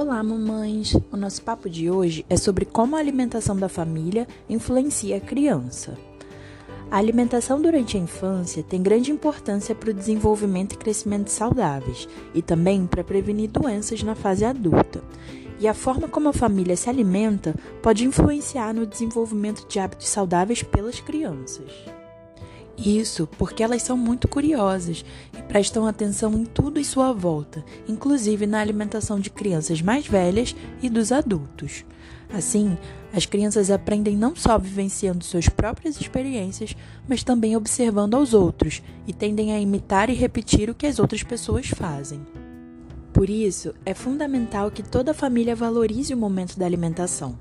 Olá, 0.00 0.22
mamães! 0.22 0.94
O 1.10 1.16
nosso 1.16 1.42
papo 1.42 1.68
de 1.68 1.90
hoje 1.90 2.24
é 2.30 2.36
sobre 2.36 2.64
como 2.64 2.94
a 2.94 3.00
alimentação 3.00 3.56
da 3.56 3.68
família 3.68 4.28
influencia 4.48 5.16
a 5.16 5.20
criança. 5.20 5.98
A 6.88 6.98
alimentação 6.98 7.60
durante 7.60 7.96
a 7.96 8.00
infância 8.00 8.62
tem 8.62 8.80
grande 8.80 9.10
importância 9.10 9.74
para 9.74 9.90
o 9.90 9.92
desenvolvimento 9.92 10.74
e 10.74 10.78
crescimento 10.78 11.32
saudáveis 11.32 12.08
e 12.32 12.40
também 12.40 12.86
para 12.86 13.02
prevenir 13.02 13.50
doenças 13.50 14.00
na 14.04 14.14
fase 14.14 14.44
adulta. 14.44 15.02
E 15.58 15.66
a 15.66 15.74
forma 15.74 16.06
como 16.06 16.28
a 16.28 16.32
família 16.32 16.76
se 16.76 16.88
alimenta 16.88 17.52
pode 17.82 18.04
influenciar 18.04 18.72
no 18.72 18.86
desenvolvimento 18.86 19.66
de 19.66 19.80
hábitos 19.80 20.06
saudáveis 20.06 20.62
pelas 20.62 21.00
crianças. 21.00 21.72
Isso 22.78 23.28
porque 23.38 23.62
elas 23.62 23.82
são 23.82 23.96
muito 23.96 24.28
curiosas 24.28 25.04
e 25.36 25.42
prestam 25.42 25.84
atenção 25.84 26.32
em 26.34 26.44
tudo 26.44 26.78
em 26.78 26.84
sua 26.84 27.12
volta, 27.12 27.64
inclusive 27.88 28.46
na 28.46 28.60
alimentação 28.60 29.18
de 29.18 29.30
crianças 29.30 29.82
mais 29.82 30.06
velhas 30.06 30.54
e 30.80 30.88
dos 30.88 31.10
adultos. 31.10 31.84
Assim, 32.32 32.78
as 33.12 33.26
crianças 33.26 33.70
aprendem 33.70 34.16
não 34.16 34.36
só 34.36 34.58
vivenciando 34.58 35.24
suas 35.24 35.48
próprias 35.48 36.00
experiências, 36.00 36.76
mas 37.08 37.24
também 37.24 37.56
observando 37.56 38.14
aos 38.14 38.32
outros 38.32 38.82
e 39.06 39.12
tendem 39.12 39.52
a 39.52 39.60
imitar 39.60 40.08
e 40.08 40.14
repetir 40.14 40.70
o 40.70 40.74
que 40.74 40.86
as 40.86 40.98
outras 40.98 41.22
pessoas 41.22 41.66
fazem. 41.68 42.20
Por 43.12 43.28
isso, 43.28 43.74
é 43.84 43.94
fundamental 43.94 44.70
que 44.70 44.82
toda 44.82 45.12
família 45.12 45.56
valorize 45.56 46.14
o 46.14 46.16
momento 46.16 46.56
da 46.56 46.66
alimentação. 46.66 47.36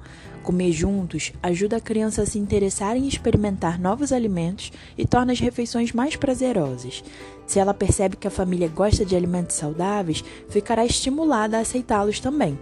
Comer 0.47 0.71
juntos 0.71 1.33
ajuda 1.43 1.75
a 1.75 1.81
criança 1.81 2.21
a 2.21 2.25
se 2.25 2.39
interessar 2.39 2.95
em 2.95 3.05
experimentar 3.05 3.77
novos 3.77 4.13
alimentos 4.13 4.71
e 4.97 5.05
torna 5.05 5.33
as 5.33 5.41
refeições 5.41 5.91
mais 5.91 6.15
prazerosas. 6.15 7.03
Se 7.45 7.59
ela 7.59 7.73
percebe 7.73 8.15
que 8.15 8.29
a 8.29 8.31
família 8.31 8.69
gosta 8.69 9.03
de 9.03 9.13
alimentos 9.13 9.57
saudáveis, 9.57 10.23
ficará 10.47 10.85
estimulada 10.85 11.57
a 11.57 11.59
aceitá-los 11.59 12.22
também. 12.22 12.57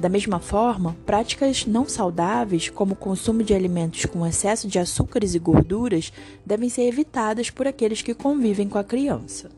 Da 0.00 0.08
mesma 0.08 0.40
forma, 0.40 0.96
práticas 1.06 1.64
não 1.64 1.88
saudáveis, 1.88 2.70
como 2.70 2.94
o 2.94 2.96
consumo 2.96 3.44
de 3.44 3.54
alimentos 3.54 4.04
com 4.04 4.26
excesso 4.26 4.66
de 4.66 4.80
açúcares 4.80 5.36
e 5.36 5.38
gorduras, 5.38 6.12
devem 6.44 6.68
ser 6.68 6.88
evitadas 6.88 7.50
por 7.50 7.68
aqueles 7.68 8.02
que 8.02 8.14
convivem 8.14 8.68
com 8.68 8.78
a 8.78 8.84
criança. 8.84 9.48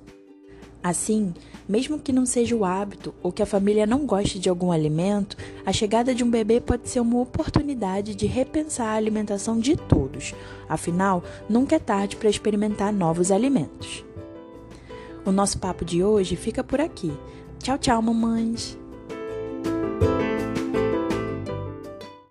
Assim, 0.82 1.34
mesmo 1.68 1.98
que 1.98 2.12
não 2.12 2.24
seja 2.24 2.56
o 2.56 2.64
hábito 2.64 3.14
ou 3.22 3.30
que 3.30 3.42
a 3.42 3.46
família 3.46 3.86
não 3.86 4.06
goste 4.06 4.38
de 4.38 4.48
algum 4.48 4.72
alimento, 4.72 5.36
a 5.64 5.72
chegada 5.72 6.14
de 6.14 6.24
um 6.24 6.30
bebê 6.30 6.60
pode 6.60 6.88
ser 6.88 7.00
uma 7.00 7.20
oportunidade 7.20 8.14
de 8.14 8.26
repensar 8.26 8.88
a 8.88 8.96
alimentação 8.96 9.58
de 9.58 9.76
todos. 9.76 10.34
Afinal, 10.68 11.22
nunca 11.48 11.76
é 11.76 11.78
tarde 11.78 12.16
para 12.16 12.30
experimentar 12.30 12.92
novos 12.92 13.30
alimentos. 13.30 14.04
O 15.24 15.30
nosso 15.30 15.58
papo 15.58 15.84
de 15.84 16.02
hoje 16.02 16.34
fica 16.34 16.64
por 16.64 16.80
aqui. 16.80 17.12
Tchau, 17.58 17.76
tchau, 17.76 18.00
mamães! 18.00 18.78